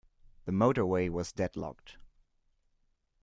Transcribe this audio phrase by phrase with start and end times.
[0.45, 1.97] The motorway was deadlocked.